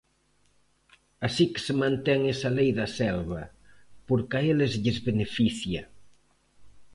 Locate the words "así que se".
1.27-1.73